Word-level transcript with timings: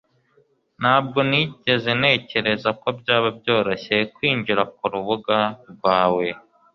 ntabwo 0.81 1.19
nigeze 1.29 1.89
ntekereza 1.99 2.69
ko 2.81 2.87
byaba 2.99 3.29
byoroshye 3.39 3.95
kwinjira 4.15 4.61
kurubuga 4.77 5.37
rwawe 5.71 6.27